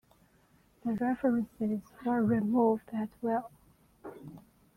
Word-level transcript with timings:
The 0.83 0.93
references 0.95 1.79
were 2.03 2.23
removed 2.23 2.89
as 2.91 3.09
well. 3.21 3.51